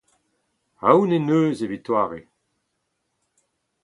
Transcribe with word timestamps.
Aon 0.89 1.11
en 1.17 1.25
deus 1.29 1.59
evit 1.65 1.85
doare. 1.85 2.21